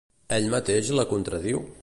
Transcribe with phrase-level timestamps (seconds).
[0.37, 1.65] Ell mateix la contradiu?